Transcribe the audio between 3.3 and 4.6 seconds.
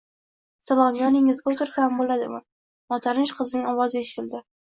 qizning ovozi eshitildi.